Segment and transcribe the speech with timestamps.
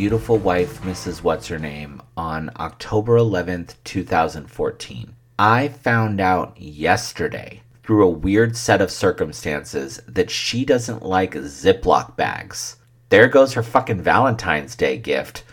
[0.00, 1.22] Beautiful wife, Mrs.
[1.22, 5.14] What's Her Name, on October 11th, 2014.
[5.38, 12.16] I found out yesterday through a weird set of circumstances that she doesn't like Ziploc
[12.16, 12.78] bags.
[13.10, 15.44] There goes her fucking Valentine's Day gift.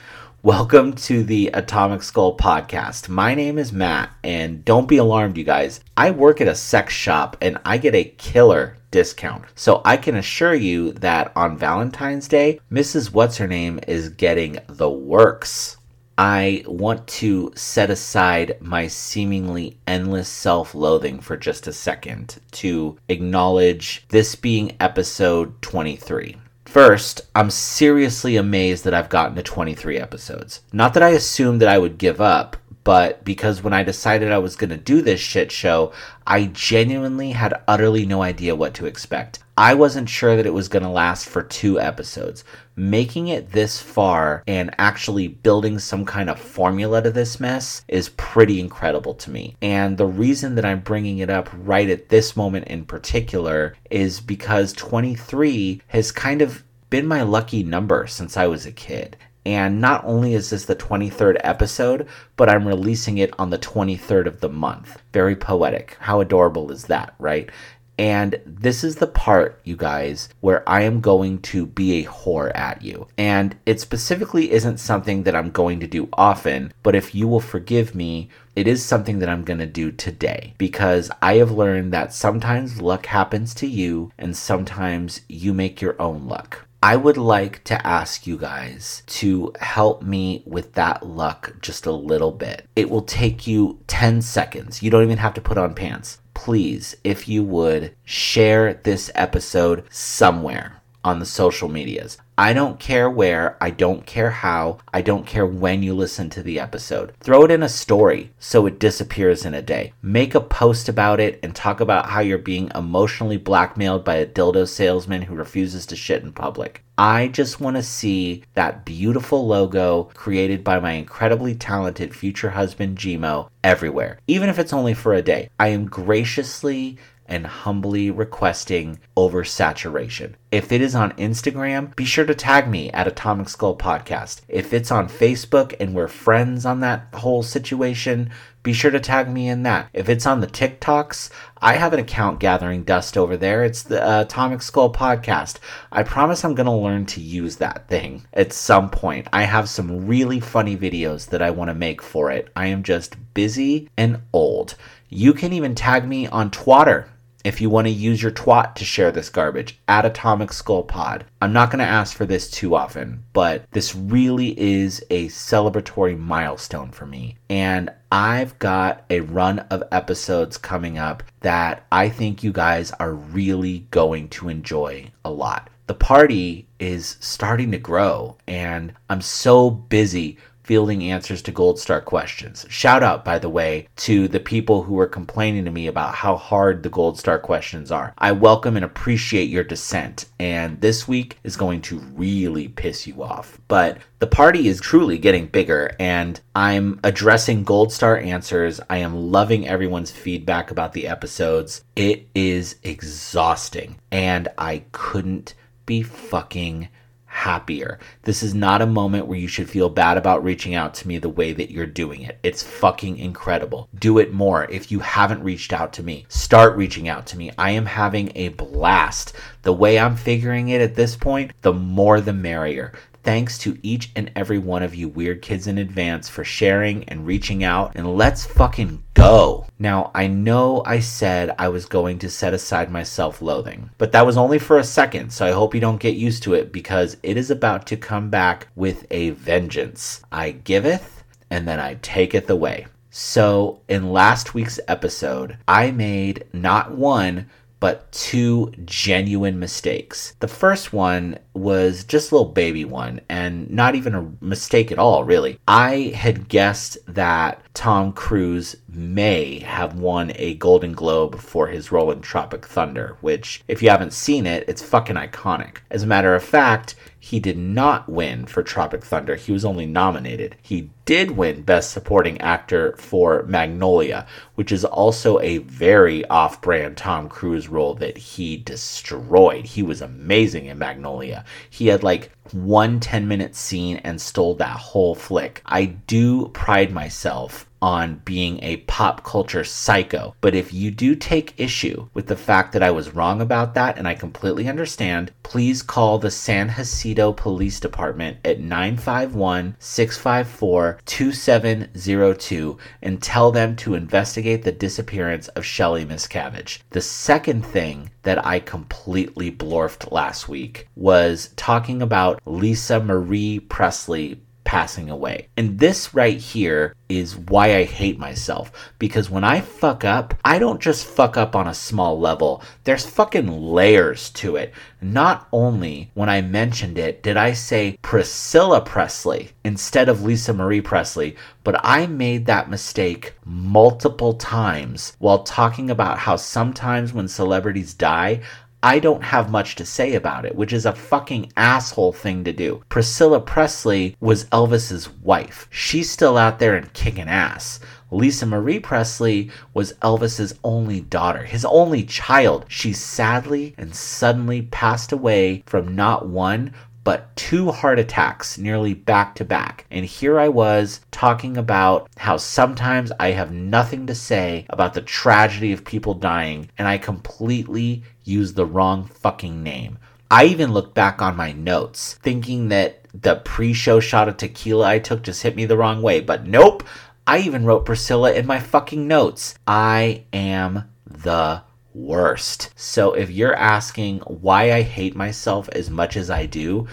[0.44, 3.10] Welcome to the Atomic Skull podcast.
[3.10, 5.82] My name is Matt, and don't be alarmed, you guys.
[5.98, 9.46] I work at a sex shop and I get a killer discount.
[9.56, 13.14] So I can assure you that on Valentine's Day, Mrs.
[13.14, 15.78] What's Her Name is getting the works.
[16.18, 22.98] I want to set aside my seemingly endless self loathing for just a second to
[23.08, 26.38] acknowledge this being episode 23.
[26.66, 30.62] First, I'm seriously amazed that I've gotten to 23 episodes.
[30.74, 32.58] Not that I assumed that I would give up,
[32.88, 35.92] but because when I decided I was going to do this shit show,
[36.26, 39.40] I genuinely had utterly no idea what to expect.
[39.58, 42.46] I wasn't sure that it was going to last for two episodes.
[42.78, 48.08] Making it this far and actually building some kind of formula to this mess is
[48.16, 49.58] pretty incredible to me.
[49.62, 54.22] And the reason that I'm bringing it up right at this moment in particular is
[54.22, 59.18] because 23 has kind of been my lucky number since I was a kid.
[59.48, 64.26] And not only is this the 23rd episode, but I'm releasing it on the 23rd
[64.26, 65.02] of the month.
[65.14, 65.96] Very poetic.
[66.02, 67.50] How adorable is that, right?
[67.98, 72.52] And this is the part, you guys, where I am going to be a whore
[72.56, 73.08] at you.
[73.18, 77.40] And it specifically isn't something that I'm going to do often, but if you will
[77.40, 81.94] forgive me, it is something that I'm going to do today because I have learned
[81.94, 86.67] that sometimes luck happens to you and sometimes you make your own luck.
[86.82, 91.92] I would like to ask you guys to help me with that luck just a
[91.92, 92.68] little bit.
[92.76, 94.84] It will take you 10 seconds.
[94.84, 96.20] You don't even have to put on pants.
[96.36, 102.20] Please, if you would, share this episode somewhere on the social medias.
[102.40, 106.44] I don't care where, I don't care how, I don't care when you listen to
[106.44, 107.14] the episode.
[107.20, 109.94] Throw it in a story so it disappears in a day.
[110.04, 114.28] Make a post about it and talk about how you're being emotionally blackmailed by a
[114.28, 116.84] dildo salesman who refuses to shit in public.
[116.96, 123.00] I just want to see that beautiful logo created by my incredibly talented future husband
[123.00, 125.50] Gmo everywhere, even if it's only for a day.
[125.60, 130.34] I am graciously and humbly requesting oversaturation.
[130.52, 134.42] If it is on Instagram, be sure to tag me at Atomic Skull Podcast.
[134.48, 138.30] If it's on Facebook and we're friends on that whole situation,
[138.64, 139.90] be sure to tag me in that.
[139.94, 141.30] If it's on the TikToks,
[141.62, 143.64] I have an account gathering dust over there.
[143.64, 145.60] It's the uh, Atomic Skull Podcast.
[145.92, 149.28] I promise I'm going to learn to use that thing at some point.
[149.32, 152.50] I have some really funny videos that I want to make for it.
[152.56, 154.76] I am just busy and old.
[155.10, 157.08] You can even tag me on Twitter
[157.48, 161.24] if you want to use your twat to share this garbage at Atomic Skull Pod.
[161.42, 166.20] I'm not going to ask for this too often, but this really is a celebratory
[166.20, 167.38] milestone for me.
[167.50, 173.14] And I've got a run of episodes coming up that I think you guys are
[173.14, 175.70] really going to enjoy a lot.
[175.88, 180.38] The party is starting to grow, and I'm so busy
[180.68, 182.66] fielding answers to Gold Star questions.
[182.68, 186.36] Shout out, by the way, to the people who were complaining to me about how
[186.36, 188.14] hard the Gold Star questions are.
[188.18, 193.24] I welcome and appreciate your dissent, and this week is going to really piss you
[193.24, 193.58] off.
[193.70, 198.82] But the party is truly getting bigger, and I'm addressing Gold Star answers.
[198.90, 201.86] I am loving everyone's feedback about the episodes.
[201.96, 205.54] It is exhausting, and I couldn't
[205.86, 206.90] be fucking
[207.38, 208.00] happier.
[208.24, 211.20] This is not a moment where you should feel bad about reaching out to me
[211.20, 212.40] the way that you're doing it.
[212.42, 213.88] It's fucking incredible.
[214.00, 214.66] Do it more.
[214.72, 217.52] If you haven't reached out to me, start reaching out to me.
[217.56, 219.34] I am having a blast.
[219.62, 222.94] The way I'm figuring it at this point, the more the merrier.
[223.28, 227.28] Thanks to each and every one of you weird kids in advance for sharing and
[227.28, 229.68] reaching out, and let's fucking go.
[229.78, 234.14] Now, I know I said I was going to set aside my self loathing, but
[234.14, 236.72] that was only for a second, so I hope you don't get used to it
[236.72, 240.22] because it is about to come back with a vengeance.
[240.32, 242.88] I giveth, and then I taketh away.
[243.10, 250.36] So, in last week's episode, I made not one, but two genuine mistakes.
[250.40, 255.00] The first one was just a little baby one and not even a mistake at
[255.00, 255.60] all, really.
[255.68, 262.12] I had guessed that Tom Cruise may have won a Golden Globe for his role
[262.12, 265.78] in Tropic Thunder, which, if you haven't seen it, it's fucking iconic.
[265.92, 269.36] As a matter of fact, he did not win for Tropic Thunder.
[269.36, 270.56] He was only nominated.
[270.62, 276.98] He did win Best Supporting Actor for Magnolia, which is also a very off brand
[276.98, 279.66] Tom Cruise role that he destroyed.
[279.66, 281.44] He was amazing in Magnolia.
[281.70, 285.62] He had like one 10 minute scene and stole that whole flick.
[285.66, 290.36] I do pride myself on being a pop culture psycho.
[290.42, 293.98] But if you do take issue with the fact that I was wrong about that,
[293.98, 302.78] and I completely understand, please call the San Jacinto Police Department at 951 654 2702
[303.02, 306.80] and tell them to investigate the disappearance of Shelly Miscavige.
[306.90, 314.42] The second thing that I completely blorfed last week was talking about Lisa Marie Presley
[314.68, 315.48] passing away.
[315.56, 318.70] And this right here is why I hate myself.
[319.00, 323.06] Because when I fuck up, I don't just fuck up on a small level, there's
[323.06, 324.74] fucking layers to it.
[325.02, 330.82] Not only when I mentioned it did I say Priscilla Presley instead of Lisa Marie
[330.82, 337.94] Presley, but I made that mistake multiple times while talking about how sometimes when celebrities
[337.94, 338.42] die,
[338.84, 342.54] I don't have much to say about it, which is a fucking asshole thing to
[342.54, 342.84] do.
[342.90, 345.68] Priscilla Presley was Elvis's wife.
[345.72, 347.80] She's still out there and kicking ass.
[348.12, 352.66] Lisa Marie Presley was Elvis's only daughter, his only child.
[352.70, 356.74] She sadly and suddenly passed away from not one,
[357.08, 359.86] but two heart attacks nearly back to back.
[359.90, 365.02] And here I was talking about how sometimes I have nothing to say about the
[365.02, 370.00] tragedy of people dying, and I completely use the wrong fucking name.
[370.30, 374.90] I even looked back on my notes thinking that the pre show shot of tequila
[374.90, 376.84] I took just hit me the wrong way, but nope.
[377.26, 379.56] I even wrote Priscilla in my fucking notes.
[379.66, 381.64] I am the
[381.98, 382.72] worst.
[382.76, 386.88] So if you're asking why I hate myself as much as I do,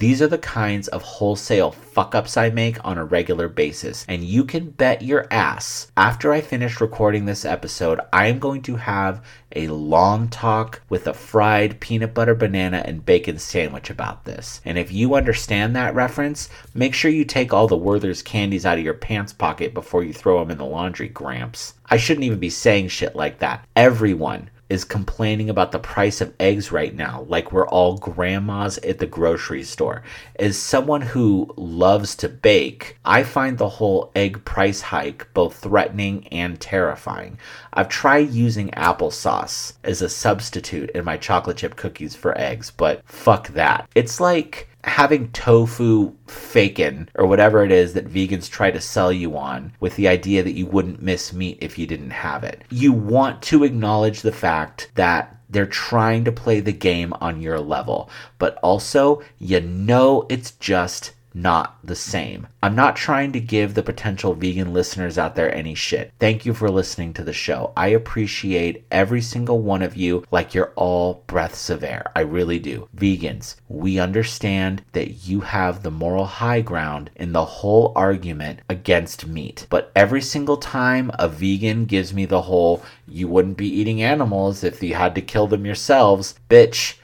[0.00, 4.06] these are the kinds of wholesale fuck ups I make on a regular basis.
[4.08, 8.62] And you can bet your ass, after I finish recording this episode, I am going
[8.62, 9.22] to have
[9.54, 14.62] a long talk with a fried peanut butter banana and bacon sandwich about this.
[14.64, 18.78] And if you understand that reference, make sure you take all the Werther's candies out
[18.78, 21.74] of your pants pocket before you throw them in the laundry, Gramps.
[21.90, 23.66] I shouldn't even be saying shit like that.
[23.76, 28.98] Everyone is complaining about the price of eggs right now, like we're all grandmas at
[28.98, 30.02] the grocery store.
[30.38, 36.28] As someone who loves to bake, I find the whole egg price hike both threatening
[36.28, 37.36] and terrifying.
[37.72, 43.02] I've tried using applesauce as a substitute in my chocolate chip cookies for eggs, but
[43.04, 43.88] fuck that.
[43.94, 49.36] It's like having tofu fakin or whatever it is that vegans try to sell you
[49.36, 52.62] on with the idea that you wouldn't miss meat if you didn't have it.
[52.70, 57.58] You want to acknowledge the fact that they're trying to play the game on your
[57.58, 62.46] level, but also you know it's just not the same.
[62.62, 66.12] I'm not trying to give the potential vegan listeners out there any shit.
[66.18, 67.72] Thank you for listening to the show.
[67.76, 72.10] I appreciate every single one of you like you're all breaths of air.
[72.14, 72.88] I really do.
[72.96, 79.26] Vegans, we understand that you have the moral high ground in the whole argument against
[79.26, 79.66] meat.
[79.70, 84.64] But every single time a vegan gives me the whole, you wouldn't be eating animals
[84.64, 86.96] if you had to kill them yourselves, bitch,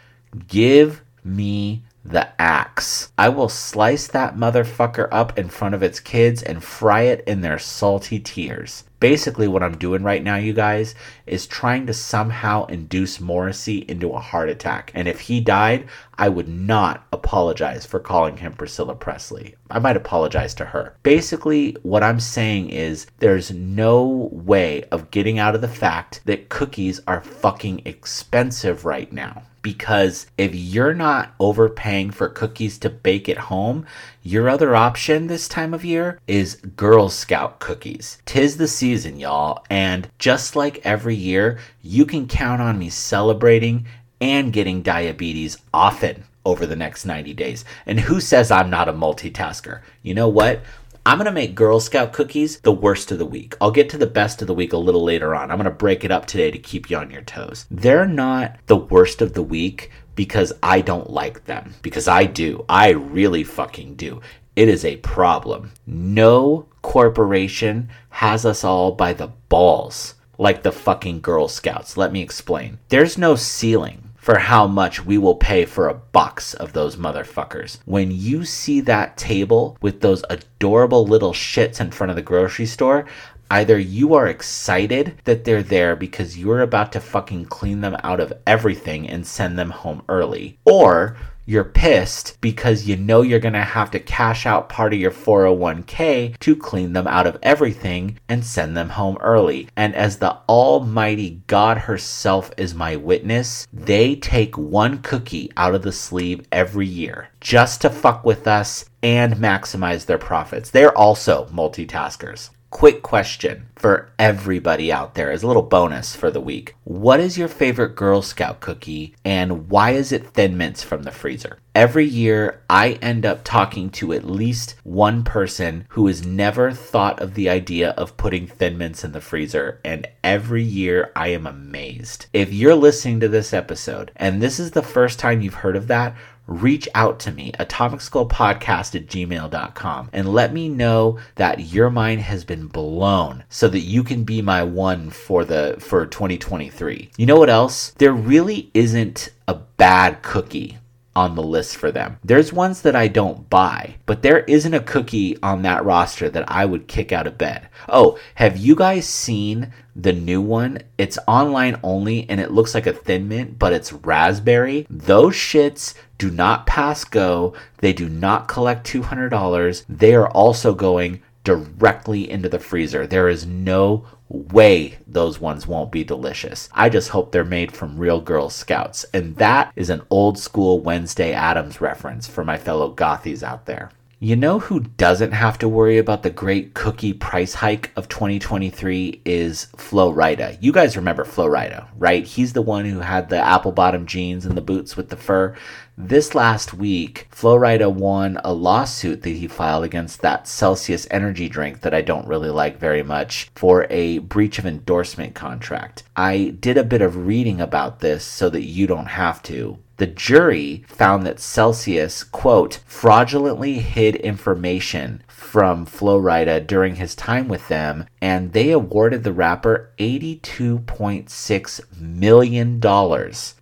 [0.49, 3.10] give me the axe.
[3.18, 7.40] I will slice that motherfucker up in front of its kids and fry it in
[7.40, 8.84] their salty tears.
[8.98, 10.94] Basically, what I'm doing right now, you guys,
[11.26, 14.90] is trying to somehow induce Morrissey into a heart attack.
[14.94, 15.86] And if he died,
[16.16, 19.54] I would not apologize for calling him Priscilla Presley.
[19.70, 20.94] I might apologize to her.
[21.02, 26.48] Basically, what I'm saying is there's no way of getting out of the fact that
[26.48, 33.28] cookies are fucking expensive right now because if you're not overpaying for cookies to bake
[33.28, 33.85] at home,
[34.23, 38.18] your other option this time of year is Girl Scout cookies.
[38.26, 43.87] Tis the season, y'all, and just like every year, you can count on me celebrating
[44.20, 47.64] and getting diabetes often over the next 90 days.
[47.87, 49.80] And who says I'm not a multitasker?
[50.04, 50.61] You know what?
[51.06, 53.54] I'm going to make Girl Scout cookies the worst of the week.
[53.60, 55.52] I'll get to the best of the week a little later on.
[55.52, 57.64] I'm going to break it up today to keep you on your toes.
[57.70, 62.64] They're not the worst of the week because I don't like them, because I do.
[62.68, 64.20] I really fucking do.
[64.56, 65.70] It is a problem.
[65.86, 71.96] No corporation has us all by the balls like the fucking Girl Scouts.
[71.96, 72.80] Let me explain.
[72.88, 77.78] There's no ceiling for how much we will pay for a box of those motherfuckers.
[77.85, 82.66] When you see that table with those adorable little shits in front of the grocery
[82.66, 83.06] store,
[83.52, 88.18] either you are excited that they're there because you're about to fucking clean them out
[88.18, 91.16] of everything and send them home early, or
[91.48, 95.12] You're pissed because you know you're going to have to cash out part of your
[95.12, 99.68] 401k to clean them out of everything and send them home early.
[99.76, 105.82] And as the Almighty God herself is my witness, they take one cookie out of
[105.82, 110.70] the sleeve every year just to fuck with us and maximize their profits.
[110.70, 112.50] They're also multitaskers.
[112.76, 116.75] Quick question for everybody out there as a little bonus for the week.
[116.85, 121.11] What is your favorite Girl Scout cookie and why is it Thin Mints from the
[121.11, 121.56] freezer?
[121.75, 127.21] Every year, I end up talking to at least one person who has never thought
[127.21, 131.47] of the idea of putting Thin Mints in the freezer, and every year I am
[131.47, 132.26] amazed.
[132.35, 135.87] If you're listening to this episode and this is the first time you've heard of
[135.88, 136.14] that,
[136.46, 142.44] reach out to me, atomicskullpodcast at gmail.com, and let me know that your mind has
[142.44, 147.10] been blown so that you can be my one for the for 2023.
[147.16, 147.90] You know what else?
[147.98, 150.78] There really isn't a bad cookie
[151.16, 152.18] on the list for them.
[152.22, 156.44] There's ones that I don't buy, but there isn't a cookie on that roster that
[156.46, 157.68] I would kick out of bed.
[157.88, 160.80] Oh, have you guys seen the new one?
[160.98, 164.86] It's online only and it looks like a thin mint, but it's raspberry.
[164.90, 167.54] Those shits do not pass go.
[167.78, 169.85] They do not collect $200.
[169.88, 173.06] They are also going directly into the freezer.
[173.06, 176.68] There is no way those ones won't be delicious.
[176.73, 179.04] I just hope they're made from real Girl Scouts.
[179.14, 183.90] And that is an old school Wednesday Addams reference for my fellow gothies out there.
[184.18, 189.20] You know who doesn't have to worry about the great cookie price hike of 2023
[189.26, 190.56] is Flo Rida.
[190.58, 192.25] You guys remember Flo Rida, right?
[192.25, 195.54] He's the one who had the apple bottom jeans and the boots with the fur.
[195.98, 201.48] This last week, Flo Rida won a lawsuit that he filed against that Celsius energy
[201.48, 206.02] drink that I don't really like very much for a breach of endorsement contract.
[206.14, 210.06] I did a bit of reading about this so that you don't have to, the
[210.06, 217.69] jury found that Celsius, quote, fraudulently hid information from Flo Rida during his time with
[217.69, 222.81] them, and they awarded the rapper $82.6 million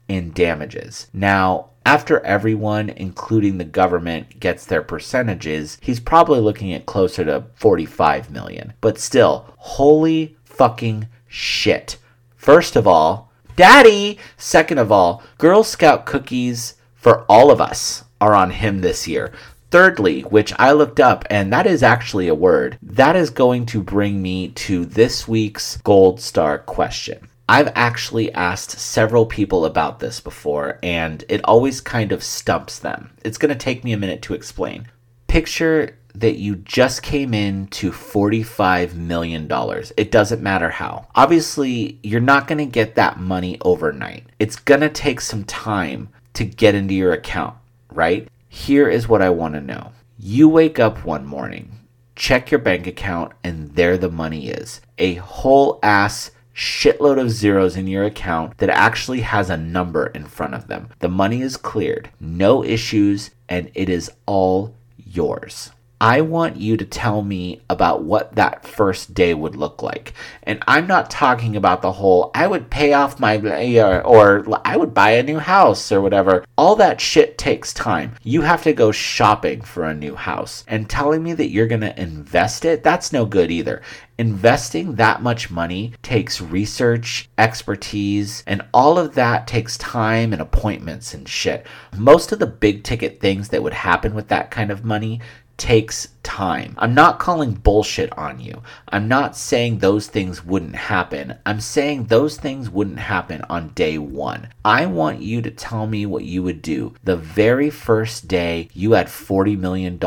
[0.06, 1.08] in damages.
[1.12, 7.46] Now, after everyone, including the government, gets their percentages, he's probably looking at closer to
[7.56, 8.74] 45 million.
[8.80, 11.96] But still, holy fucking shit.
[12.36, 14.20] First of all, Daddy!
[14.36, 19.32] Second of all, Girl Scout cookies for all of us are on him this year.
[19.74, 23.82] Thirdly, which I looked up, and that is actually a word, that is going to
[23.82, 27.28] bring me to this week's Gold Star question.
[27.48, 33.16] I've actually asked several people about this before, and it always kind of stumps them.
[33.24, 34.86] It's going to take me a minute to explain.
[35.26, 39.48] Picture that you just came in to $45 million.
[39.96, 41.08] It doesn't matter how.
[41.16, 44.26] Obviously, you're not going to get that money overnight.
[44.38, 47.56] It's going to take some time to get into your account,
[47.90, 48.28] right?
[48.54, 49.90] Here is what I want to know.
[50.16, 51.80] You wake up one morning,
[52.14, 54.80] check your bank account, and there the money is.
[54.96, 60.24] A whole ass shitload of zeros in your account that actually has a number in
[60.24, 60.88] front of them.
[61.00, 65.72] The money is cleared, no issues, and it is all yours.
[66.04, 70.12] I want you to tell me about what that first day would look like.
[70.42, 74.76] And I'm not talking about the whole, I would pay off my, or, or I
[74.76, 76.44] would buy a new house or whatever.
[76.58, 78.16] All that shit takes time.
[78.22, 80.62] You have to go shopping for a new house.
[80.68, 83.80] And telling me that you're going to invest it, that's no good either.
[84.16, 91.14] Investing that much money takes research, expertise, and all of that takes time and appointments
[91.14, 91.66] and shit.
[91.96, 95.20] Most of the big ticket things that would happen with that kind of money
[95.56, 96.74] takes time.
[96.78, 98.62] I'm not calling bullshit on you.
[98.88, 101.36] I'm not saying those things wouldn't happen.
[101.46, 104.48] I'm saying those things wouldn't happen on day one.
[104.64, 108.92] I want you to tell me what you would do the very first day you
[108.92, 110.00] had $40 million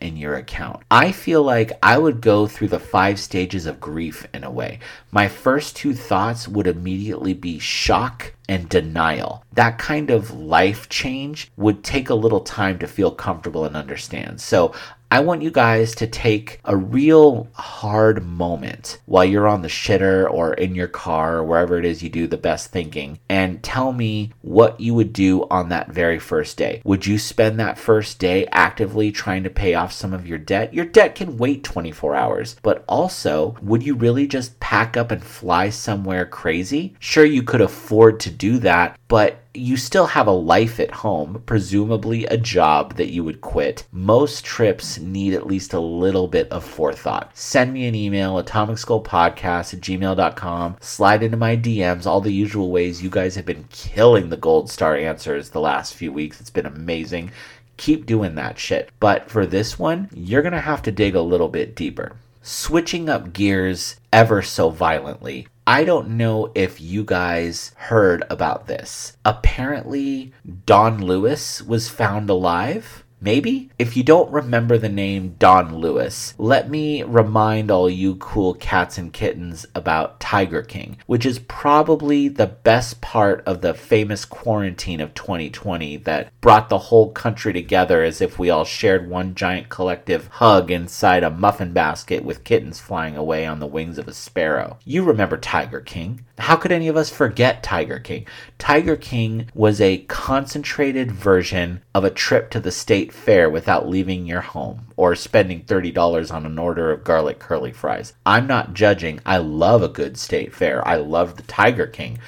[0.00, 0.82] in your account.
[0.90, 4.80] I feel like I would go through the five stages of grief in a way.
[5.10, 9.44] My first two thoughts would immediately be shock and denial.
[9.52, 14.40] That kind of life change would take a little time to feel comfortable and understand.
[14.40, 14.74] So
[15.10, 20.30] I want you guys to take a real hard moment while you're on the shitter
[20.30, 23.94] or in your car or wherever it is you do the best thinking and tell
[23.94, 26.82] me what you would do on that very first day.
[26.84, 30.74] Would you spend that first day actively trying to pay off some of your debt?
[30.74, 35.24] Your debt can wait 24 hours, but also, would you really just pack up and
[35.24, 36.94] fly somewhere crazy?
[36.98, 41.42] Sure, you could afford to do that, but you still have a life at home,
[41.46, 43.86] presumably a job that you would quit.
[43.92, 47.36] Most trips need at least a little bit of forethought.
[47.36, 50.76] Send me an email, atomicskullpodcast at gmail.com.
[50.80, 54.70] Slide into my DMs, all the usual ways you guys have been killing the gold
[54.70, 56.40] star answers the last few weeks.
[56.40, 57.30] It's been amazing.
[57.76, 58.90] Keep doing that shit.
[59.00, 62.16] But for this one, you're going to have to dig a little bit deeper.
[62.50, 69.18] Switching up gears ever so violently, I don't know if you guys heard about this.
[69.22, 70.32] Apparently,
[70.64, 73.04] Don Lewis was found alive.
[73.20, 73.70] Maybe?
[73.80, 78.96] If you don't remember the name Don Lewis, let me remind all you cool cats
[78.96, 85.00] and kittens about Tiger King, which is probably the best part of the famous quarantine
[85.00, 89.68] of 2020 that brought the whole country together as if we all shared one giant
[89.68, 94.14] collective hug inside a muffin basket with kittens flying away on the wings of a
[94.14, 94.78] sparrow.
[94.84, 96.24] You remember Tiger King.
[96.38, 98.26] How could any of us forget Tiger King?
[98.58, 104.26] Tiger King was a concentrated version of a trip to the state fair without leaving
[104.26, 108.14] your home or spending $30 on an order of garlic curly fries.
[108.24, 109.20] I'm not judging.
[109.24, 110.86] I love a good state fair.
[110.86, 112.18] I love the Tiger King.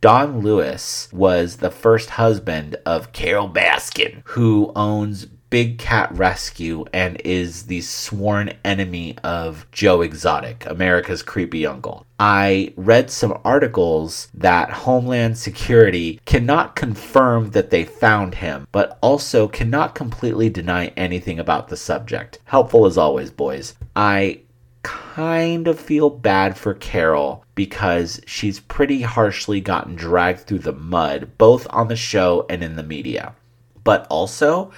[0.00, 7.20] Don Lewis was the first husband of Carole Baskin, who owns Big Cat Rescue and
[7.24, 12.04] is the sworn enemy of Joe Exotic, America's creepy uncle.
[12.18, 19.46] I read some articles that Homeland Security cannot confirm that they found him, but also
[19.46, 22.40] cannot completely deny anything about the subject.
[22.46, 23.76] Helpful as always, boys.
[23.94, 24.40] I
[24.82, 31.30] kind of feel bad for Carole because she's pretty harshly gotten dragged through the mud,
[31.38, 33.36] both on the show and in the media.
[33.84, 34.72] But also,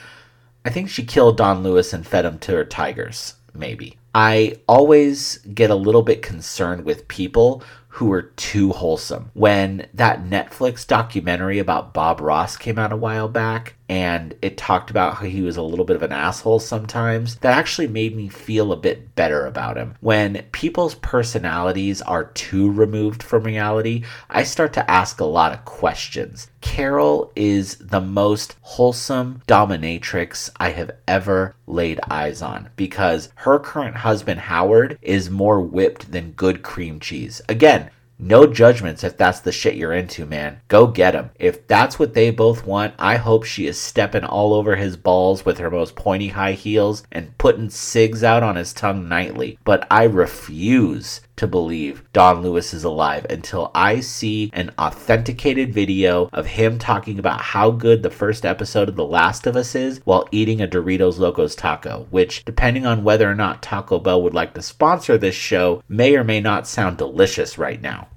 [0.66, 3.98] I think she killed Don Lewis and fed him to her tigers, maybe.
[4.16, 7.62] I always get a little bit concerned with people
[7.96, 9.30] who are too wholesome.
[9.32, 14.90] When that Netflix documentary about Bob Ross came out a while back, and it talked
[14.90, 18.28] about how he was a little bit of an asshole sometimes, that actually made me
[18.28, 19.94] feel a bit better about him.
[20.00, 25.64] When people's personalities are too removed from reality, I start to ask a lot of
[25.64, 26.50] questions.
[26.60, 33.96] Carole is the most wholesome dominatrix I have ever laid eyes on because her current
[33.96, 37.40] husband, Howard, is more whipped than good cream cheese.
[37.48, 37.85] Again,
[38.18, 40.60] no judgments if that's the shit you're into, man.
[40.68, 41.30] Go get him.
[41.38, 45.44] If that's what they both want, I hope she is stepping all over his balls
[45.44, 49.58] with her most pointy high heels and putting cigs out on his tongue nightly.
[49.64, 56.28] But I refuse to believe Don Lewis is alive until I see an authenticated video
[56.32, 60.00] of him talking about how good the first episode of The Last of Us is
[60.04, 64.34] while eating a Doritos Locos taco, which, depending on whether or not Taco Bell would
[64.34, 68.08] like to sponsor this show, may or may not sound delicious right now.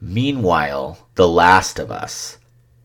[0.00, 2.38] Meanwhile, The Last of Us.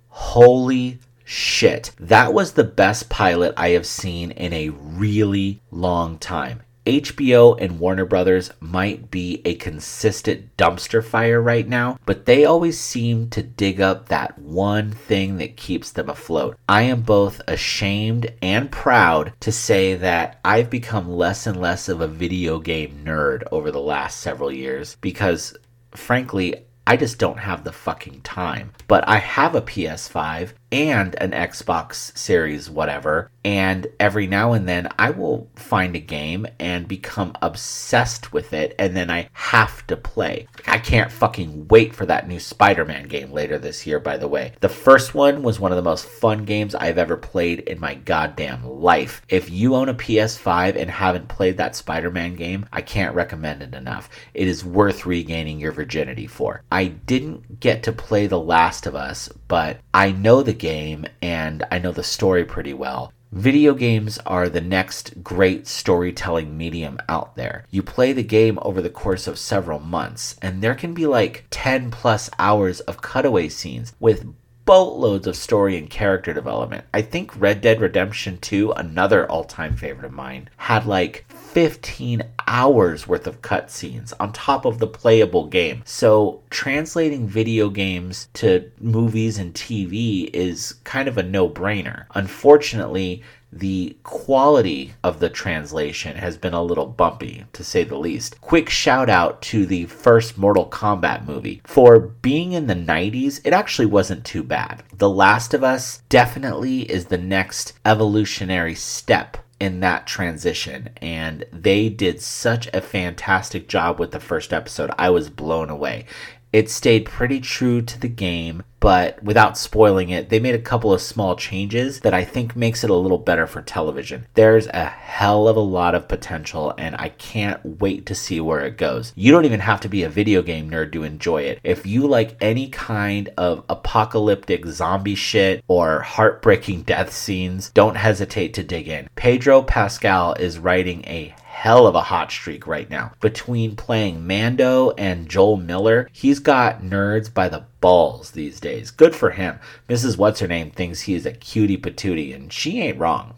[0.08, 1.92] Holy shit.
[2.00, 6.62] That was the best pilot I have seen in a really long time.
[6.86, 12.80] HBO and Warner Brothers might be a consistent dumpster fire right now, but they always
[12.80, 16.58] seem to dig up that one thing that keeps them afloat.
[16.68, 22.02] I am both ashamed and proud to say that I've become less and less of
[22.02, 25.56] a video game nerd over the last several years because,
[25.92, 28.72] frankly, I just don't have the fucking time.
[28.88, 33.32] But I have a PS5 and an Xbox Series, whatever.
[33.44, 38.76] And every now and then I will find a game and become obsessed with it,
[38.78, 40.48] and then I have to play.
[40.68, 44.28] I can't fucking wait for that new Spider Man game later this year, by the
[44.28, 44.54] way.
[44.60, 47.96] The first one was one of the most fun games I've ever played in my
[47.96, 49.22] goddamn life.
[49.30, 53.64] If you own a PS5 and haven't played that Spider Man game, I can't recommend
[53.64, 54.10] it enough.
[54.34, 56.62] It is worth regaining your virginity for.
[56.72, 61.66] I didn't get to play The Last of Us, but I know the game and
[61.72, 63.12] I know the story pretty well.
[63.32, 67.64] Video games are the next great storytelling medium out there.
[67.70, 71.46] You play the game over the course of several months, and there can be like
[71.52, 74.26] 10 plus hours of cutaway scenes with
[74.66, 76.86] boatloads of story and character development.
[76.92, 82.22] I think Red Dead Redemption 2, another all time favorite of mine, had like 15
[82.48, 85.82] hours worth of cutscenes on top of the playable game.
[85.84, 92.06] So, translating video games to movies and TV is kind of a no brainer.
[92.14, 98.40] Unfortunately, the quality of the translation has been a little bumpy, to say the least.
[98.42, 101.62] Quick shout out to the first Mortal Kombat movie.
[101.66, 104.84] For being in the 90s, it actually wasn't too bad.
[104.94, 111.90] The Last of Us definitely is the next evolutionary step in that transition and they
[111.90, 114.92] did such a fantastic job with the first episode.
[114.98, 116.06] I was blown away.
[116.52, 120.92] It stayed pretty true to the game, but without spoiling it, they made a couple
[120.92, 124.26] of small changes that I think makes it a little better for television.
[124.34, 128.62] There's a hell of a lot of potential, and I can't wait to see where
[128.62, 129.14] it goes.
[129.16, 131.60] You don't even have to be a video game nerd to enjoy it.
[131.64, 138.56] If you like any kind of apocalyptic zombie shit or heartbreaking death scenes, don't hesitate
[138.56, 139.08] to dig in.
[139.16, 143.12] Pedro Pascal is writing a hell of a hot streak right now.
[143.20, 148.92] Between playing Mando and Joel Miller, he's got nerds by the balls these days.
[148.92, 149.60] Good for him.
[149.90, 150.18] Mrs.
[150.18, 153.36] What's Her Name thinks he is a cutie patootie, and she ain't wrong.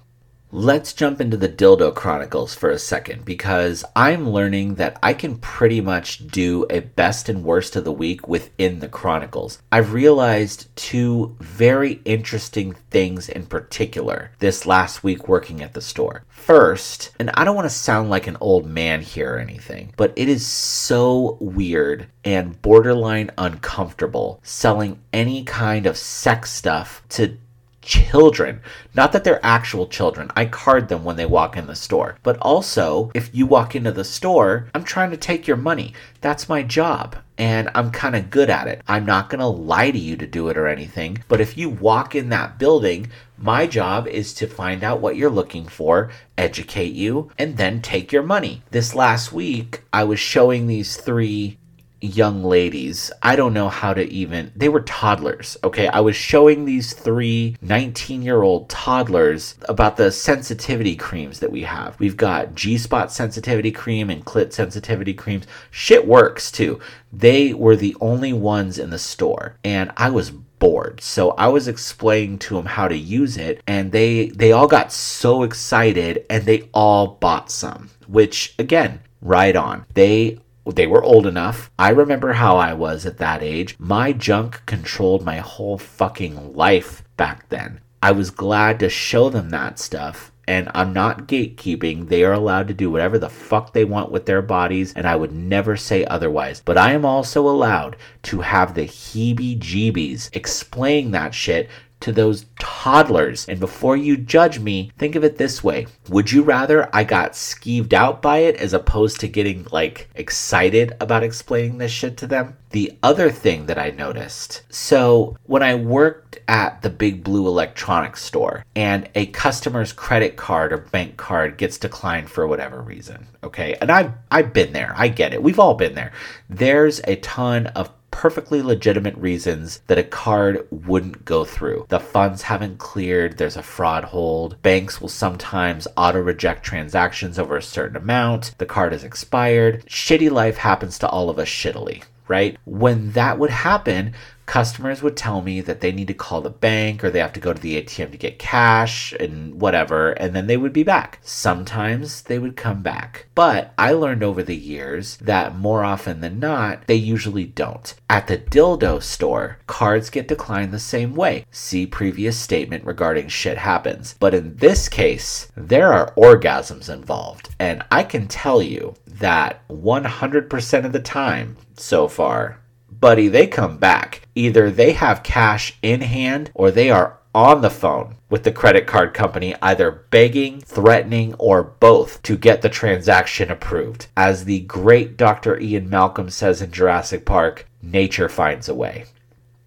[0.53, 5.37] Let's jump into the Dildo Chronicles for a second because I'm learning that I can
[5.37, 9.61] pretty much do a best and worst of the week within the Chronicles.
[9.71, 16.25] I've realized two very interesting things in particular this last week working at the store.
[16.27, 20.11] First, and I don't want to sound like an old man here or anything, but
[20.17, 27.37] it is so weird and borderline uncomfortable selling any kind of sex stuff to
[27.81, 28.61] children.
[28.93, 30.31] Not that they're actual children.
[30.35, 32.17] I card them when they walk in the store.
[32.23, 35.93] But also, if you walk into the store, I'm trying to take your money.
[36.21, 37.15] That's my job.
[37.37, 38.83] And I'm kind of good at it.
[38.87, 41.23] I'm not going to lie to you to do it or anything.
[41.27, 45.31] But if you walk in that building, my job is to find out what you're
[45.31, 48.61] looking for, educate you, and then take your money.
[48.69, 51.57] This last week, I was showing these three
[52.01, 53.11] young ladies.
[53.21, 55.55] I don't know how to even, they were toddlers.
[55.63, 55.87] Okay.
[55.87, 61.61] I was showing these three 19 year old toddlers about the sensitivity creams that we
[61.61, 61.99] have.
[61.99, 65.45] We've got G spot sensitivity cream and clit sensitivity creams.
[65.69, 66.79] Shit works too.
[67.13, 71.01] They were the only ones in the store and I was bored.
[71.01, 74.91] So I was explaining to them how to use it and they they all got
[74.91, 79.85] so excited and they all bought some, which again, right on.
[79.93, 81.71] They they were old enough.
[81.79, 83.75] I remember how I was at that age.
[83.79, 87.81] My junk controlled my whole fucking life back then.
[88.03, 90.31] I was glad to show them that stuff.
[90.47, 92.09] And I'm not gatekeeping.
[92.09, 95.15] They are allowed to do whatever the fuck they want with their bodies, and I
[95.15, 96.61] would never say otherwise.
[96.65, 101.69] But I am also allowed to have the heebie jeebies explaining that shit
[102.01, 103.47] to those toddlers.
[103.47, 107.33] And before you judge me, think of it this way Would you rather I got
[107.33, 112.27] skeeved out by it as opposed to getting like excited about explaining this shit to
[112.27, 112.57] them?
[112.71, 118.23] The other thing that I noticed so when I worked at the big blue electronics
[118.23, 123.75] store and a customer's credit card or bank card gets declined for whatever reason, okay,
[123.81, 126.13] and I've, I've been there, I get it, we've all been there.
[126.49, 131.85] There's a ton of perfectly legitimate reasons that a card wouldn't go through.
[131.89, 137.57] The funds haven't cleared, there's a fraud hold, banks will sometimes auto reject transactions over
[137.57, 139.83] a certain amount, the card is expired.
[139.87, 142.55] Shitty life happens to all of us shittily right?
[142.63, 144.13] When that would happen,
[144.51, 147.39] customers would tell me that they need to call the bank or they have to
[147.39, 151.19] go to the ATM to get cash and whatever, and then they would be back.
[151.21, 153.27] Sometimes they would come back.
[153.33, 157.95] But I learned over the years that more often than not, they usually don't.
[158.09, 161.45] At the dildo store, cards get declined the same way.
[161.49, 164.15] See previous statement regarding shit happens.
[164.19, 167.55] But in this case, there are orgasms involved.
[167.57, 172.60] And I can tell you that 100% of the time so far,
[173.01, 174.21] buddy, they come back.
[174.35, 178.87] Either they have cash in hand or they are on the phone with the credit
[178.87, 184.07] card company, either begging, threatening, or both to get the transaction approved.
[184.15, 185.59] As the great Dr.
[185.59, 189.05] Ian Malcolm says in Jurassic Park, nature finds a way.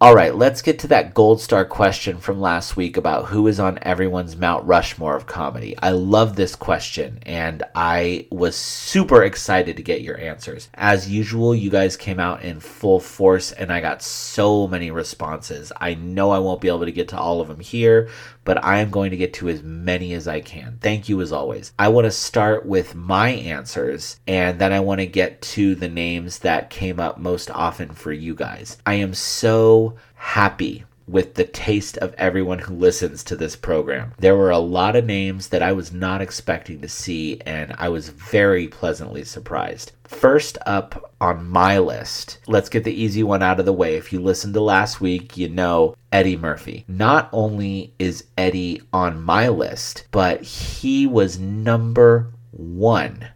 [0.01, 3.61] All right, let's get to that gold star question from last week about who is
[3.61, 5.79] on everyone's Mount Rushmore of comedy.
[5.79, 10.69] I love this question and I was super excited to get your answers.
[10.75, 15.71] As usual, you guys came out in full force and I got so many responses.
[15.81, 18.09] I know I won't be able to get to all of them here,
[18.45, 20.79] but I am going to get to as many as I can.
[20.81, 21.73] Thank you as always.
[21.79, 25.89] I want to start with my answers and then I want to get to the
[25.89, 28.79] names that came up most often for you guys.
[28.87, 34.13] I am so happy with the taste of everyone who listens to this program.
[34.19, 37.89] There were a lot of names that I was not expecting to see, and I
[37.89, 39.93] was very pleasantly surprised.
[40.05, 43.97] First up on my list, let's get the easy one out of the way.
[43.97, 46.85] If you listened to last week, you know Eddie Murphy.
[46.89, 53.29] Not only is Eddie on my list, but he was number one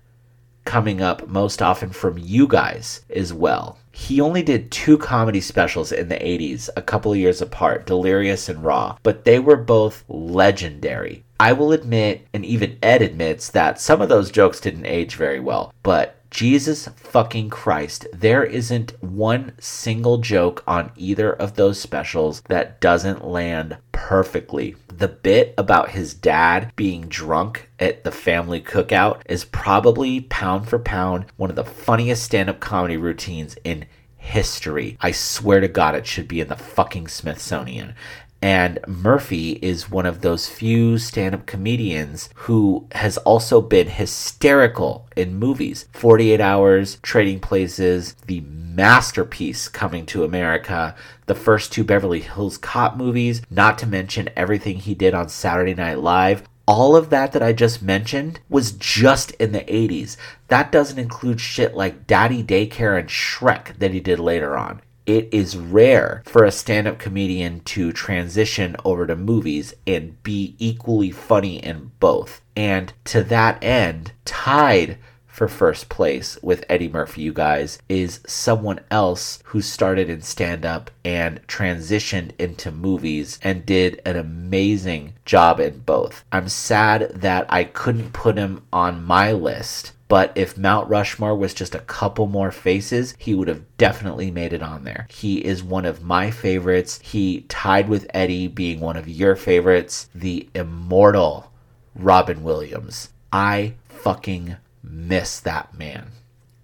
[0.64, 3.77] coming up most often from you guys as well.
[4.00, 8.48] He only did two comedy specials in the 80s, a couple of years apart, Delirious
[8.48, 11.24] and Raw, but they were both legendary.
[11.40, 15.40] I will admit, and even Ed admits, that some of those jokes didn't age very
[15.40, 22.40] well, but Jesus fucking Christ, there isn't one single joke on either of those specials
[22.42, 24.76] that doesn't land perfectly.
[24.98, 30.80] The bit about his dad being drunk at the family cookout is probably pound for
[30.80, 34.98] pound one of the funniest stand up comedy routines in history.
[35.00, 37.94] I swear to God, it should be in the fucking Smithsonian.
[38.40, 45.08] And Murphy is one of those few stand up comedians who has also been hysterical
[45.16, 45.86] in movies.
[45.92, 50.94] 48 Hours, Trading Places, the masterpiece coming to America,
[51.26, 55.74] the first two Beverly Hills Cop movies, not to mention everything he did on Saturday
[55.74, 60.18] Night Live all of that that I just mentioned was just in the 80s.
[60.48, 64.82] That doesn't include shit like Daddy Daycare and Shrek that he did later on.
[65.08, 70.54] It is rare for a stand up comedian to transition over to movies and be
[70.58, 72.42] equally funny in both.
[72.54, 74.98] And to that end, tied
[75.38, 80.66] for first place with Eddie Murphy, you guys, is someone else who started in stand
[80.66, 86.24] up and transitioned into movies and did an amazing job in both.
[86.32, 89.92] I'm sad that I couldn't put him on my list.
[90.08, 94.52] But if Mount Rushmore was just a couple more faces, he would have definitely made
[94.52, 95.06] it on there.
[95.08, 96.98] He is one of my favorites.
[97.00, 101.52] He tied with Eddie being one of your favorites, the immortal
[101.94, 103.10] Robin Williams.
[103.32, 106.12] I fucking miss that man.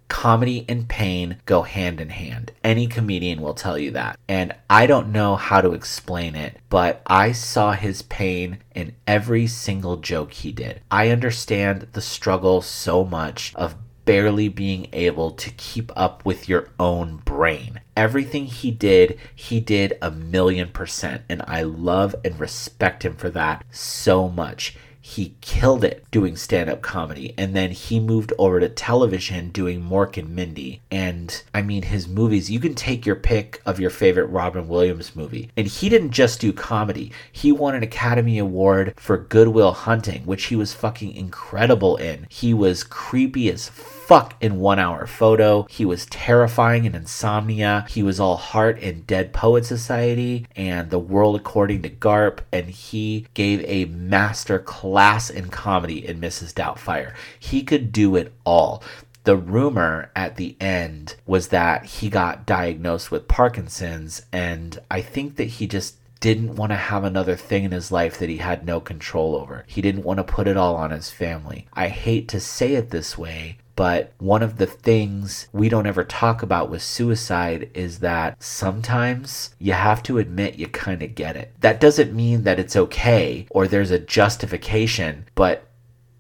[0.09, 2.53] Comedy and pain go hand in hand.
[2.63, 4.19] Any comedian will tell you that.
[4.29, 9.47] And I don't know how to explain it, but I saw his pain in every
[9.47, 10.83] single joke he did.
[10.91, 16.69] I understand the struggle so much of barely being able to keep up with your
[16.79, 17.81] own brain.
[17.97, 23.31] Everything he did, he did a million percent, and I love and respect him for
[23.31, 27.35] that so much he killed it doing stand up comedy.
[27.37, 30.81] And then he moved over to television doing Mork and Mindy.
[30.91, 35.15] And I mean, his movies, you can take your pick of your favorite Robin Williams
[35.15, 35.51] movie.
[35.59, 40.25] And he didn't just do comedy, he won an Academy Award for Good Will Hunting,
[40.25, 42.27] which he was fucking incredible in.
[42.31, 43.94] He was creepy as fuck
[44.41, 45.67] in One Hour Photo.
[45.71, 47.87] He was terrifying in Insomnia.
[47.89, 52.41] He was all heart in Dead Poet Society and The World According to Garp.
[52.53, 56.53] And he gave a master class in comedy in Mrs.
[56.53, 57.15] Doubtfire.
[57.39, 58.83] He could do it all
[59.25, 65.37] the rumor at the end was that he got diagnosed with Parkinson's, and I think
[65.37, 68.67] that he just didn't want to have another thing in his life that he had
[68.67, 69.65] no control over.
[69.67, 71.67] He didn't want to put it all on his family.
[71.73, 76.05] I hate to say it this way, but one of the things we don't ever
[76.05, 81.37] talk about with suicide is that sometimes you have to admit you kind of get
[81.37, 81.53] it.
[81.61, 85.67] That doesn't mean that it's okay or there's a justification, but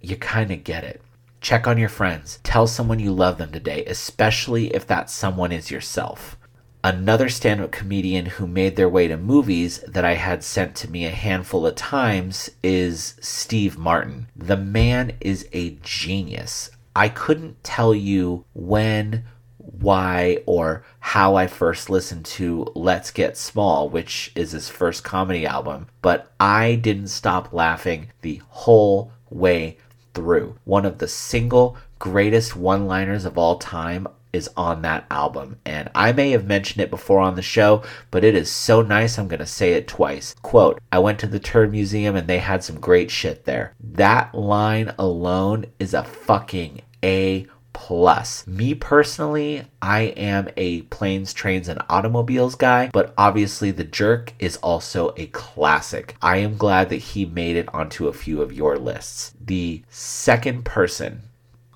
[0.01, 1.01] you kind of get it.
[1.41, 2.41] Check on your friends.
[2.43, 6.37] Tell someone you love them today, especially if that someone is yourself.
[6.83, 10.91] Another stand up comedian who made their way to movies that I had sent to
[10.91, 14.27] me a handful of times is Steve Martin.
[14.37, 16.69] The man is a genius.
[16.97, 19.25] I couldn't tell you when,
[19.59, 25.47] why, or how I first listened to Let's Get Small, which is his first comedy
[25.47, 29.79] album, but I didn't stop laughing the whole way
[30.15, 30.57] through.
[30.65, 35.59] One of the single greatest one liners of all time is on that album.
[35.65, 39.19] And I may have mentioned it before on the show, but it is so nice
[39.19, 40.35] I'm going to say it twice.
[40.43, 43.75] Quote, I went to the Turd Museum and they had some great shit there.
[43.81, 48.47] That line alone is a fucking A plus.
[48.47, 54.57] Me personally, I am a planes, trains, and automobiles guy, but obviously The Jerk is
[54.59, 56.17] also a classic.
[56.23, 59.35] I am glad that he made it onto a few of your lists.
[59.39, 61.23] The second person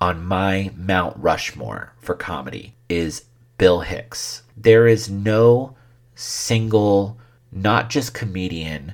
[0.01, 3.25] on my Mount Rushmore for comedy is
[3.57, 4.43] Bill Hicks.
[4.55, 5.75] There is no
[6.15, 7.17] single,
[7.51, 8.93] not just comedian,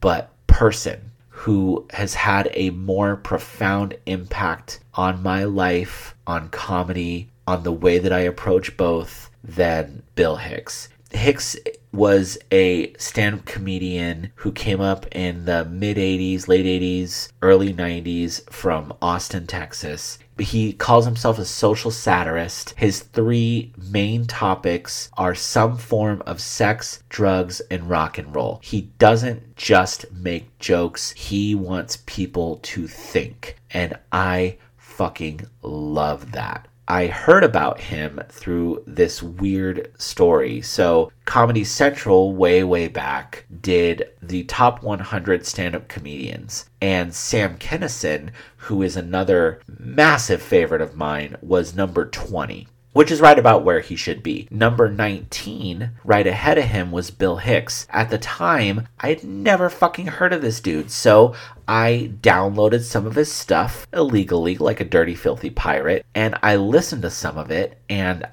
[0.00, 7.62] but person who has had a more profound impact on my life, on comedy, on
[7.62, 10.88] the way that I approach both than Bill Hicks.
[11.12, 11.56] Hicks
[11.92, 17.72] was a stand up comedian who came up in the mid 80s, late 80s, early
[17.72, 20.18] 90s from Austin, Texas.
[20.38, 22.74] He calls himself a social satirist.
[22.76, 28.60] His three main topics are some form of sex, drugs, and rock and roll.
[28.62, 33.56] He doesn't just make jokes, he wants people to think.
[33.70, 36.68] And I fucking love that.
[36.88, 40.60] I heard about him through this weird story.
[40.60, 46.70] So, Comedy Central, way, way back, did the top 100 stand up comedians.
[46.80, 53.20] And Sam Kinison, who is another massive favorite of mine, was number 20 which is
[53.20, 54.48] right about where he should be.
[54.50, 57.86] Number 19, right ahead of him, was Bill Hicks.
[57.90, 61.34] At the time, I had never fucking heard of this dude, so
[61.68, 67.02] I downloaded some of his stuff illegally, like a dirty, filthy pirate, and I listened
[67.02, 68.26] to some of it, and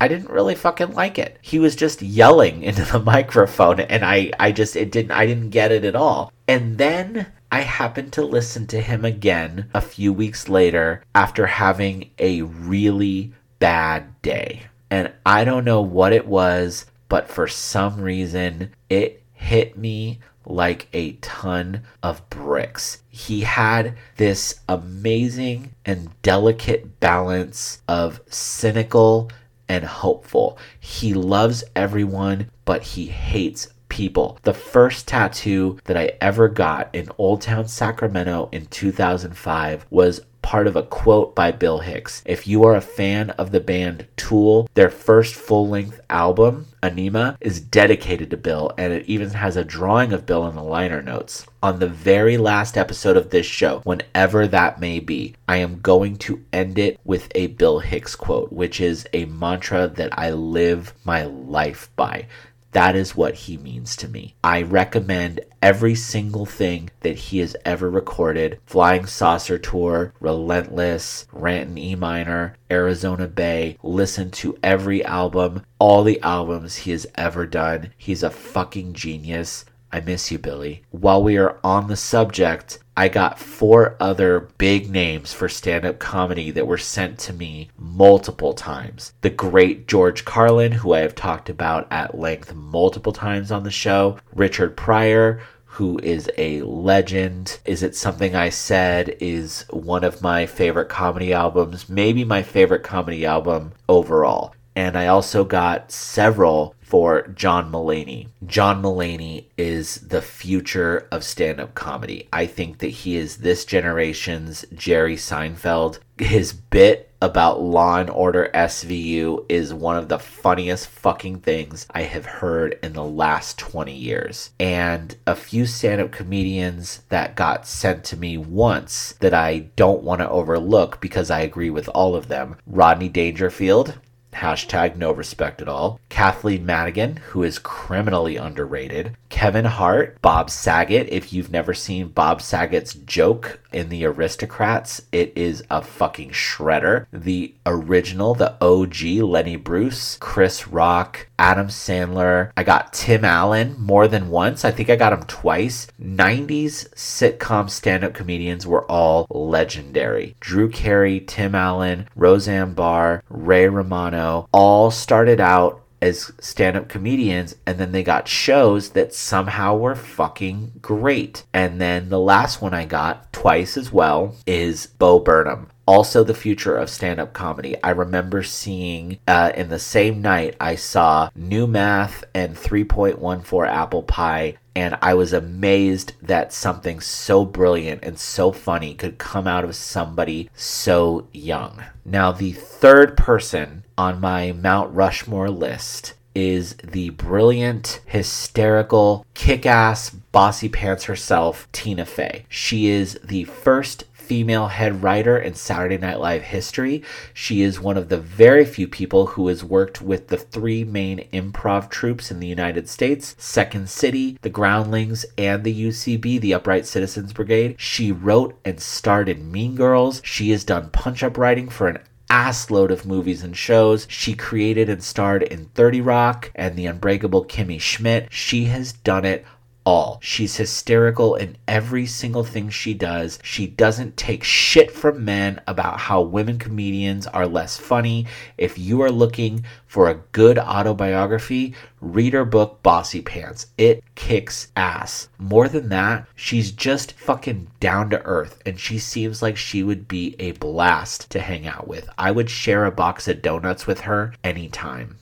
[0.00, 1.38] I didn't really fucking like it.
[1.40, 5.50] He was just yelling into the microphone and I I just it didn't I didn't
[5.50, 6.32] get it at all.
[6.48, 12.10] And then I happened to listen to him again a few weeks later after having
[12.18, 14.64] a really bad day.
[14.90, 20.88] And I don't know what it was, but for some reason, it hit me like
[20.92, 23.04] a ton of bricks.
[23.08, 29.30] He had this amazing and delicate balance of cynical
[29.68, 30.58] and hopeful.
[30.80, 34.38] He loves everyone, but he hates people.
[34.42, 40.20] The first tattoo that I ever got in Old Town Sacramento in 2005 was
[40.52, 42.22] part of a quote by Bill Hicks.
[42.26, 47.38] If you are a fan of the band Tool, their first full length album, Ænima,
[47.40, 51.00] is dedicated to Bill and it even has a drawing of Bill in the liner
[51.00, 51.46] notes.
[51.62, 56.16] On the very last episode of this show, whenever that may be, I am going
[56.16, 60.92] to end it with a Bill Hicks quote, which is a mantra that I live
[61.04, 62.26] my life by.
[62.72, 64.34] That is what he means to me.
[64.42, 71.70] I recommend every single thing that he has ever recorded Flying Saucer Tour, Relentless, Rant
[71.70, 73.76] in E Minor, Arizona Bay.
[73.82, 77.92] Listen to every album, all the albums he has ever done.
[77.98, 79.66] He's a fucking genius.
[79.92, 80.82] I miss you, Billy.
[80.90, 85.98] While we are on the subject, I got four other big names for stand up
[85.98, 89.12] comedy that were sent to me multiple times.
[89.20, 93.70] The great George Carlin, who I have talked about at length multiple times on the
[93.70, 97.60] show, Richard Pryor, who is a legend.
[97.64, 102.82] Is It Something I Said is one of my favorite comedy albums, maybe my favorite
[102.82, 104.54] comedy album overall.
[104.76, 108.28] And I also got several for John Mulaney.
[108.44, 112.28] John Mulaney is the future of stand up comedy.
[112.30, 116.00] I think that he is this generation's Jerry Seinfeld.
[116.18, 122.02] His bit about Law and Order SVU is one of the funniest fucking things I
[122.02, 124.50] have heard in the last 20 years.
[124.58, 130.02] And a few stand up comedians that got sent to me once that I don't
[130.02, 133.98] want to overlook because I agree with all of them Rodney Dangerfield
[134.32, 141.08] hashtag no respect at all, Kathleen Madigan, who is criminally underrated, Kevin Hart, Bob Saget.
[141.10, 147.06] If you've never seen Bob Saget's joke in The Aristocrats, it is a fucking shredder.
[147.12, 152.52] The original, the OG, Lenny Bruce, Chris Rock, Adam Sandler.
[152.56, 154.64] I got Tim Allen more than once.
[154.64, 155.88] I think I got him twice.
[156.00, 160.36] 90s sitcom stand up comedians were all legendary.
[160.38, 167.56] Drew Carey, Tim Allen, Roseanne Barr, Ray Romano all started out as stand up comedians,
[167.66, 171.44] and then they got shows that somehow were fucking great.
[171.52, 176.34] And then the last one I got twice as well is Bo Burnham also the
[176.34, 177.76] future of stand-up comedy.
[177.82, 184.02] I remember seeing uh, in the same night I saw New Math and 3.14 Apple
[184.02, 189.64] Pie and I was amazed that something so brilliant and so funny could come out
[189.64, 191.84] of somebody so young.
[192.04, 200.08] Now the third person on my Mount Rushmore list is the brilliant, hysterical, kick ass,
[200.10, 202.46] bossy pants herself, Tina Fey.
[202.48, 207.02] She is the first female head writer in Saturday Night Live history.
[207.34, 211.28] She is one of the very few people who has worked with the three main
[211.34, 216.86] improv troupes in the United States Second City, the Groundlings, and the UCB, the Upright
[216.86, 217.74] Citizens Brigade.
[217.78, 220.22] She wrote and starred in Mean Girls.
[220.24, 221.98] She has done punch up writing for an
[222.30, 224.06] assload of movies and shows.
[224.08, 228.28] She created and starred in 30 Rock and The Unbreakable Kimmy Schmidt.
[228.32, 229.44] She has done it
[229.84, 230.18] all.
[230.22, 233.38] She's hysterical in every single thing she does.
[233.42, 238.26] She doesn't take shit from men about how women comedians are less funny.
[238.58, 243.66] If you are looking for a good autobiography, read her book Bossypants.
[243.76, 245.28] It kicks ass.
[245.38, 250.08] More than that, she's just fucking down to earth and she seems like she would
[250.08, 252.08] be a blast to hang out with.
[252.18, 255.18] I would share a box of donuts with her anytime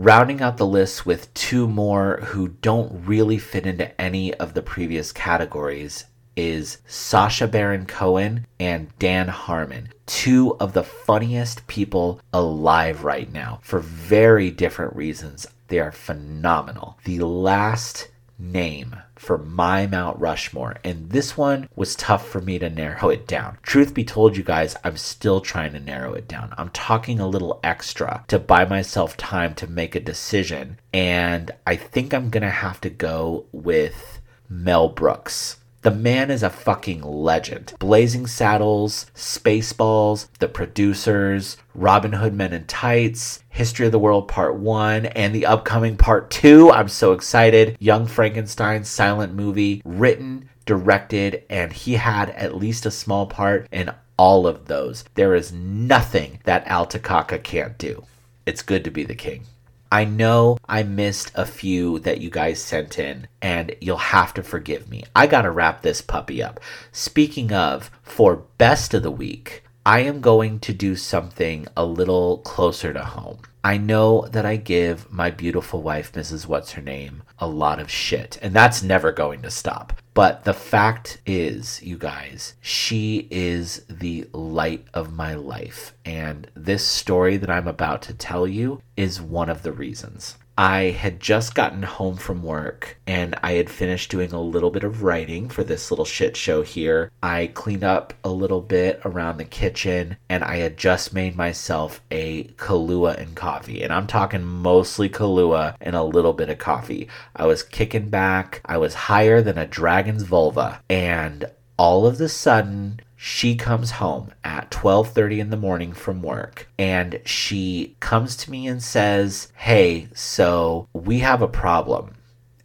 [0.00, 4.62] rounding out the list with two more who don't really fit into any of the
[4.62, 13.04] previous categories is Sacha Baron Cohen and Dan Harmon, two of the funniest people alive
[13.04, 15.46] right now for very different reasons.
[15.68, 16.98] They are phenomenal.
[17.04, 18.08] The last
[18.38, 23.26] name for my Mount Rushmore, and this one was tough for me to narrow it
[23.26, 23.58] down.
[23.62, 26.54] Truth be told, you guys, I'm still trying to narrow it down.
[26.56, 31.76] I'm talking a little extra to buy myself time to make a decision, and I
[31.76, 35.58] think I'm gonna have to go with Mel Brooks.
[35.82, 37.72] The man is a fucking legend.
[37.78, 44.56] Blazing Saddles, Spaceballs, The Producers, Robin Hood Men in Tights, History of the World Part
[44.56, 46.70] 1, and the upcoming Part 2.
[46.70, 47.78] I'm so excited.
[47.80, 53.90] Young Frankenstein silent movie, written, directed, and he had at least a small part in
[54.18, 55.06] all of those.
[55.14, 58.04] There is nothing that Al Takaka can't do.
[58.44, 59.46] It's good to be the king.
[59.92, 64.42] I know I missed a few that you guys sent in, and you'll have to
[64.42, 65.02] forgive me.
[65.16, 66.60] I gotta wrap this puppy up.
[66.92, 72.38] Speaking of, for best of the week, I am going to do something a little
[72.38, 73.38] closer to home.
[73.64, 76.46] I know that I give my beautiful wife, Mrs.
[76.46, 79.99] What's Her Name, a lot of shit, and that's never going to stop.
[80.12, 85.94] But the fact is, you guys, she is the light of my life.
[86.04, 90.36] And this story that I'm about to tell you is one of the reasons.
[90.58, 94.84] I had just gotten home from work and I had finished doing a little bit
[94.84, 97.10] of writing for this little shit show here.
[97.22, 102.02] I cleaned up a little bit around the kitchen and I had just made myself
[102.10, 103.82] a Kahlua and coffee.
[103.82, 107.08] And I'm talking mostly Kahlua and a little bit of coffee.
[107.34, 110.82] I was kicking back, I was higher than a dragon's vulva.
[110.90, 111.46] And
[111.78, 117.20] all of a sudden, she comes home at 12:30 in the morning from work and
[117.26, 122.14] she comes to me and says, "Hey, so we have a problem."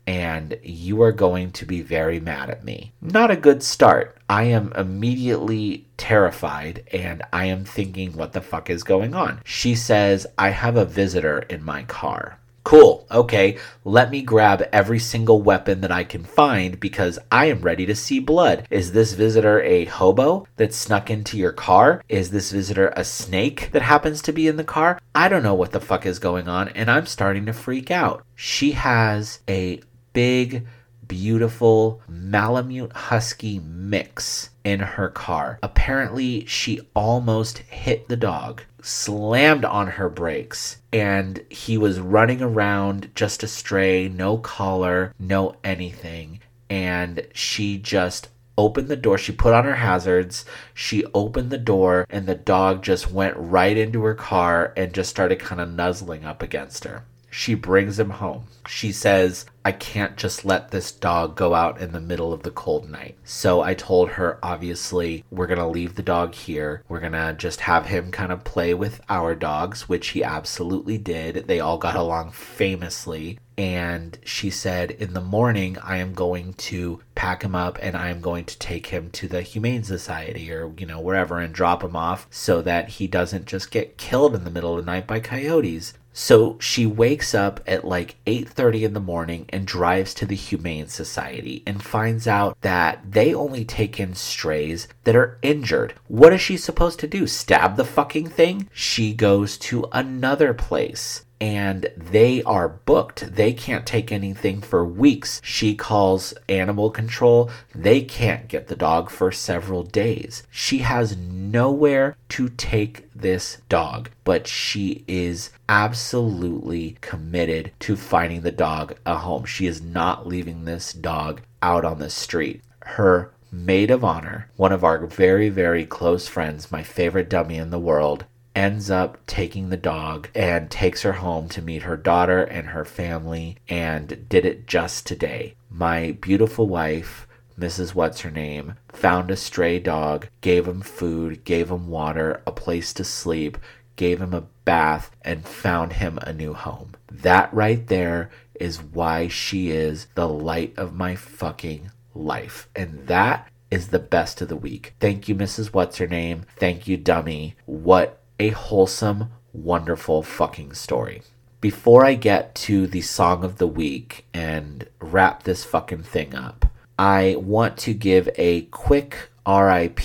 [0.07, 2.93] And you are going to be very mad at me.
[3.01, 4.17] Not a good start.
[4.29, 9.41] I am immediately terrified and I am thinking, what the fuck is going on?
[9.43, 12.39] She says, I have a visitor in my car.
[12.65, 13.05] Cool.
[13.11, 13.59] Okay.
[13.83, 17.95] Let me grab every single weapon that I can find because I am ready to
[17.95, 18.67] see blood.
[18.71, 22.03] Is this visitor a hobo that snuck into your car?
[22.09, 24.99] Is this visitor a snake that happens to be in the car?
[25.13, 28.25] I don't know what the fuck is going on and I'm starting to freak out.
[28.33, 29.81] She has a
[30.13, 30.65] big
[31.07, 35.59] beautiful Malamute Husky mix in her car.
[35.63, 43.11] Apparently, she almost hit the dog, slammed on her brakes, and he was running around
[43.15, 46.41] just a stray, no collar, no anything.
[46.69, 49.17] And she just opened the door.
[49.17, 50.45] She put on her hazards.
[50.73, 55.11] She opened the door, and the dog just went right into her car and just
[55.11, 57.03] started kind of nuzzling up against her.
[57.37, 58.45] She brings him home.
[58.65, 62.49] She says, I can't just let this dog go out in the middle of the
[62.49, 63.17] cold night.
[63.25, 66.81] So I told her, obviously, we're going to leave the dog here.
[66.87, 70.97] We're going to just have him kind of play with our dogs, which he absolutely
[70.97, 71.45] did.
[71.45, 73.37] They all got along famously.
[73.57, 78.09] And she said, In the morning, I am going to pack him up and I
[78.09, 81.83] am going to take him to the Humane Society or, you know, wherever and drop
[81.83, 85.05] him off so that he doesn't just get killed in the middle of the night
[85.05, 85.93] by coyotes.
[86.17, 90.87] So she wakes up at like 8:30 in the morning and drives to the Humane
[90.87, 95.93] Society and finds out that they only take in strays that are injured.
[96.07, 97.27] What is she supposed to do?
[97.27, 98.69] Stab the fucking thing?
[98.71, 103.35] She goes to another place and they are booked.
[103.35, 105.41] They can't take anything for weeks.
[105.43, 107.49] She calls animal control.
[107.73, 110.43] They can't get the dog for several days.
[110.49, 118.51] She has nowhere to take this dog, but she is absolutely committed to finding the
[118.51, 119.45] dog a home.
[119.45, 122.61] She is not leaving this dog out on the street.
[122.81, 127.69] Her maid of honor, one of our very, very close friends, my favorite dummy in
[127.69, 128.25] the world,
[128.55, 132.85] ends up taking the dog and takes her home to meet her daughter and her
[132.85, 135.53] family and did it just today.
[135.69, 137.27] My beautiful wife,
[137.59, 137.93] Mrs.
[137.93, 142.93] What's Her Name, found a stray dog, gave him food, gave him water, a place
[142.93, 143.57] to sleep,
[143.95, 146.95] gave him a bath, and found him a new home.
[147.11, 152.69] That right there is why she is the light of my fucking life.
[152.75, 154.93] And that is the best of the week.
[154.99, 155.67] Thank you, Mrs.
[155.67, 156.45] What's Her Name.
[156.55, 157.55] Thank you, Dummy.
[157.65, 161.21] What a wholesome, wonderful fucking story.
[161.61, 166.65] Before I get to the song of the week and wrap this fucking thing up,
[166.99, 169.99] I want to give a quick RIP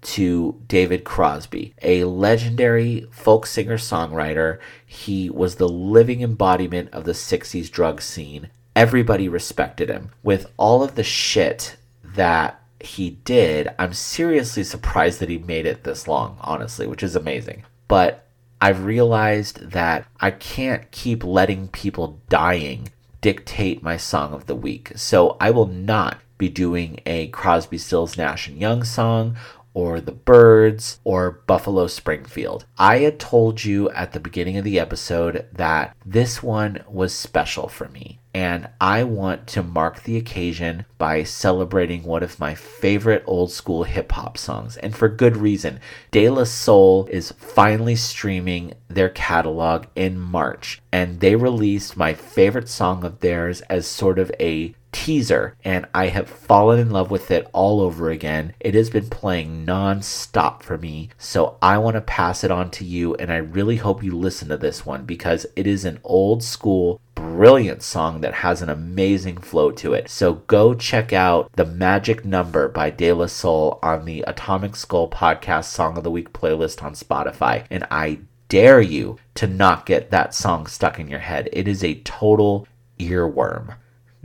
[0.00, 4.58] to David Crosby, a legendary folk singer songwriter.
[4.84, 8.48] He was the living embodiment of the 60s drug scene.
[8.74, 10.10] Everybody respected him.
[10.22, 15.84] With all of the shit that he did, I'm seriously surprised that he made it
[15.84, 17.64] this long, honestly, which is amazing.
[17.88, 18.26] But
[18.60, 22.88] I've realized that I can't keep letting people dying
[23.20, 24.92] dictate my song of the week.
[24.96, 29.36] So I will not be doing a Crosby, Stills, Nash and Young song
[29.74, 32.64] or the Byrds or Buffalo Springfield.
[32.78, 37.68] I had told you at the beginning of the episode that this one was special
[37.68, 38.18] for me.
[38.36, 43.84] And I want to mark the occasion by celebrating one of my favorite old school
[43.84, 44.76] hip hop songs.
[44.76, 45.80] And for good reason.
[46.10, 50.82] De La Soul is finally streaming their catalog in March.
[50.92, 56.06] And they released my favorite song of theirs as sort of a teaser, and I
[56.08, 58.54] have fallen in love with it all over again.
[58.60, 62.70] It has been playing non stop for me, so I want to pass it on
[62.72, 66.00] to you, and I really hope you listen to this one because it is an
[66.04, 70.08] old school, brilliant song that has an amazing flow to it.
[70.08, 75.08] So go check out The Magic Number by De La Soul on the Atomic Skull
[75.08, 80.10] Podcast Song of the Week playlist on Spotify, and I dare you to not get
[80.10, 81.48] that song stuck in your head.
[81.52, 82.66] It is a total
[82.98, 83.76] earworm.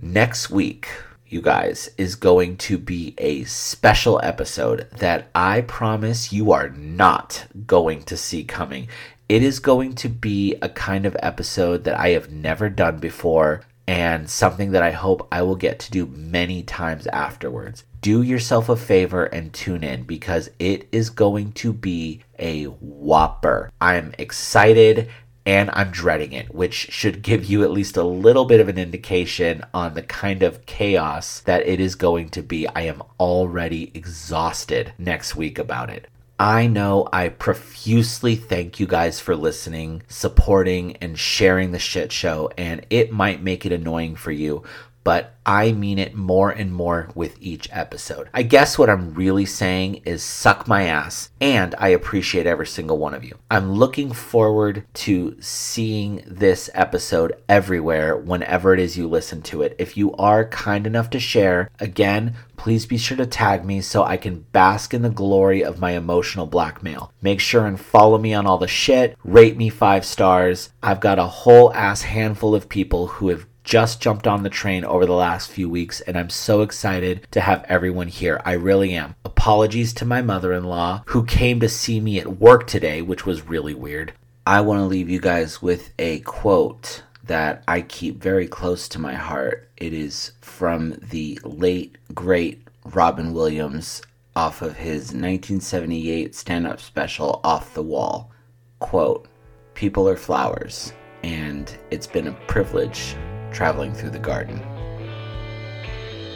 [0.03, 0.89] Next week,
[1.27, 7.45] you guys, is going to be a special episode that I promise you are not
[7.67, 8.87] going to see coming.
[9.29, 13.61] It is going to be a kind of episode that I have never done before
[13.87, 17.83] and something that I hope I will get to do many times afterwards.
[18.01, 23.69] Do yourself a favor and tune in because it is going to be a whopper.
[23.79, 25.09] I'm excited
[25.45, 28.77] and I'm dreading it, which should give you at least a little bit of an
[28.77, 32.67] indication on the kind of chaos that it is going to be.
[32.67, 36.07] I am already exhausted next week about it.
[36.39, 42.49] I know I profusely thank you guys for listening, supporting, and sharing the shit show,
[42.57, 44.63] and it might make it annoying for you,
[45.03, 48.29] but I mean it more and more with each episode.
[48.33, 52.97] I guess what I'm really saying is suck my ass, and I appreciate every single
[52.97, 53.37] one of you.
[53.49, 59.75] I'm looking forward to seeing this episode everywhere whenever it is you listen to it.
[59.79, 64.03] If you are kind enough to share, again, please be sure to tag me so
[64.03, 67.11] I can bask in the glory of my emotional blackmail.
[67.19, 70.69] Make sure and follow me on all the shit, rate me five stars.
[70.83, 74.83] I've got a whole ass handful of people who have just jumped on the train
[74.83, 78.41] over the last few weeks, and I'm so excited to have everyone here.
[78.45, 79.15] I really am.
[79.23, 83.25] Apologies to my mother in law who came to see me at work today, which
[83.25, 84.13] was really weird.
[84.45, 88.99] I want to leave you guys with a quote that I keep very close to
[88.99, 89.69] my heart.
[89.77, 94.01] It is from the late, great Robin Williams
[94.35, 98.31] off of his 1978 stand up special, Off the Wall.
[98.79, 99.27] Quote
[99.75, 100.93] People are flowers,
[101.23, 103.15] and it's been a privilege
[103.51, 104.57] traveling through the garden.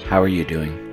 [0.07, 0.84] How are you doing?